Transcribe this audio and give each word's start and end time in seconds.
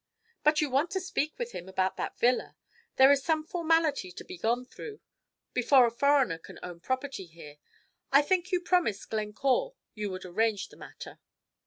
"But 0.43 0.61
you 0.61 0.69
want 0.71 0.89
to 0.93 0.99
speak 0.99 1.37
with 1.37 1.51
him 1.51 1.69
about 1.69 1.95
that 1.97 2.17
villa; 2.17 2.55
there 2.95 3.11
is 3.11 3.21
some 3.23 3.43
formality 3.45 4.11
to 4.11 4.23
be 4.25 4.35
gone 4.35 4.65
through 4.65 4.99
before 5.53 5.85
a 5.85 5.91
foreigner 5.91 6.39
can 6.39 6.57
own 6.63 6.79
property 6.79 7.27
here. 7.27 7.57
I 8.11 8.23
think 8.23 8.51
you 8.51 8.61
promised 8.61 9.11
Glencore 9.11 9.75
you 9.93 10.09
would 10.09 10.25
arrange 10.25 10.69
the 10.69 10.77
matter." 10.77 11.19